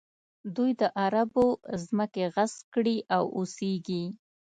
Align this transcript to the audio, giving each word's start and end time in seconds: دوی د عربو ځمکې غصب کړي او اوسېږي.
دوی 0.55 0.71
د 0.81 0.83
عربو 1.01 1.45
ځمکې 1.85 2.23
غصب 2.35 2.61
کړي 2.73 2.97
او 3.15 3.23
اوسېږي. 3.37 4.03